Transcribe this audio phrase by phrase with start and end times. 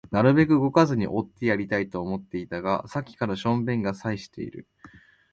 [0.09, 4.65] なるべくなら動かずにおってやりたいと思ったが、さっきから小便が催している